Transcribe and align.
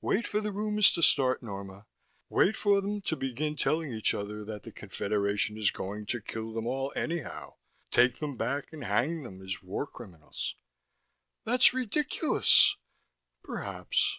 "Wait 0.00 0.26
for 0.26 0.40
the 0.40 0.50
rumors 0.50 0.90
to 0.90 1.00
start, 1.00 1.44
Norma. 1.44 1.86
Wait 2.28 2.56
for 2.56 2.80
them 2.80 3.00
to 3.02 3.14
begin 3.14 3.54
telling 3.54 3.92
each 3.92 4.14
other 4.14 4.44
that 4.44 4.64
the 4.64 4.72
Confederation 4.72 5.56
is 5.56 5.70
going 5.70 6.06
to 6.06 6.20
kill 6.20 6.52
them 6.52 6.66
all 6.66 6.92
anyhow, 6.96 7.54
take 7.92 8.18
them 8.18 8.36
back 8.36 8.72
and 8.72 8.82
hang 8.82 9.22
them 9.22 9.40
as 9.40 9.62
war 9.62 9.86
criminals" 9.86 10.56
"That's 11.46 11.72
ridiculous!" 11.72 12.78
"Perhaps." 13.44 14.18